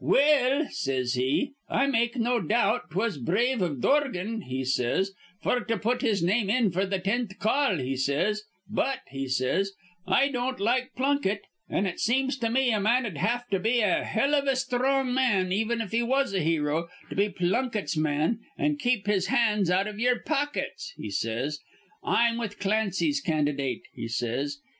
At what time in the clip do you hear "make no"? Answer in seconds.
1.85-2.39